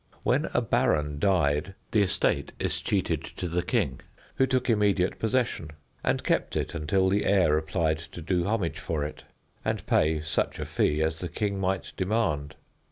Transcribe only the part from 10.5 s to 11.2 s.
a fee as